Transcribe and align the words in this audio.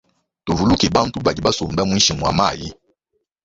Tuvuluke 0.45 0.87
bantu 0.95 1.17
badi 1.25 1.41
basomba 1.45 1.81
mwinshi 1.89 2.11
mwa 2.17 2.31
mayi. 2.39 2.67